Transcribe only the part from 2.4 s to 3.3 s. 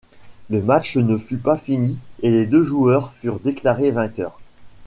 deux joueurs